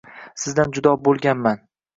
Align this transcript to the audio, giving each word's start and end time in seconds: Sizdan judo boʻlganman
Sizdan 0.43 0.73
judo 0.79 0.95
boʻlganman 1.09 1.65